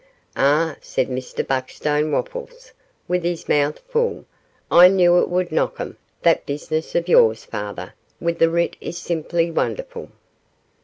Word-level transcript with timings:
'Ah!' 0.35 0.77
said 0.81 1.09
Mr 1.09 1.45
Buckstone 1.45 2.11
Wopples, 2.11 2.71
with 3.07 3.21
his 3.23 3.47
mouth 3.47 3.77
full, 3.87 4.25
'I 4.71 4.87
knew 4.87 5.19
it 5.19 5.29
would 5.29 5.51
knock 5.51 5.79
'em; 5.79 5.95
that 6.23 6.47
business 6.47 6.95
of 6.95 7.07
yours, 7.07 7.45
father, 7.45 7.93
with 8.19 8.39
the 8.39 8.49
writ 8.49 8.75
is 8.81 8.97
simply 8.97 9.51
wonderful. 9.51 10.09